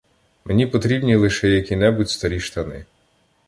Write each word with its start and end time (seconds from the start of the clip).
Мені 0.45 0.67
потрібні 0.67 1.15
лише 1.15 1.49
які-небудь 1.49 2.09
старі 2.09 2.39
штани. 2.39 2.85